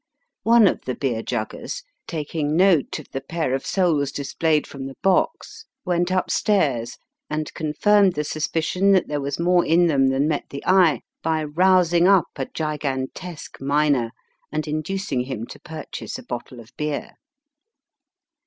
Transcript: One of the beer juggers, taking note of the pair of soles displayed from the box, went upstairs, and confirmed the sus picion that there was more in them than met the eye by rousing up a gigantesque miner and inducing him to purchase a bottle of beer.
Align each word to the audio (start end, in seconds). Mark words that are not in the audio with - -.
One 0.41 0.65
of 0.67 0.81
the 0.85 0.95
beer 0.95 1.21
juggers, 1.21 1.83
taking 2.07 2.55
note 2.57 2.97
of 2.97 3.07
the 3.11 3.21
pair 3.21 3.53
of 3.53 3.63
soles 3.67 4.11
displayed 4.11 4.65
from 4.65 4.87
the 4.87 4.95
box, 5.03 5.65
went 5.85 6.09
upstairs, 6.09 6.97
and 7.29 7.53
confirmed 7.53 8.13
the 8.13 8.23
sus 8.23 8.47
picion 8.47 8.93
that 8.93 9.07
there 9.07 9.21
was 9.21 9.37
more 9.39 9.63
in 9.63 9.85
them 9.85 10.07
than 10.07 10.27
met 10.27 10.49
the 10.49 10.65
eye 10.65 11.01
by 11.21 11.43
rousing 11.43 12.07
up 12.07 12.29
a 12.37 12.47
gigantesque 12.47 13.61
miner 13.61 14.09
and 14.51 14.67
inducing 14.67 15.25
him 15.25 15.45
to 15.45 15.59
purchase 15.59 16.17
a 16.17 16.23
bottle 16.23 16.59
of 16.59 16.75
beer. 16.77 17.11